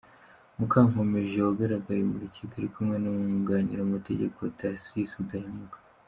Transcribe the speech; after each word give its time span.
Mukankomeje 0.57 1.37
wagaragaye 1.47 2.01
mu 2.09 2.15
rukiko 2.23 2.53
ari 2.59 2.69
kumwe 2.73 2.95
n’umwunganira 2.99 3.81
mu 3.85 3.91
mategeko 3.97 4.39
Tharcisse 4.57 5.15
Udahemuka. 5.23 5.77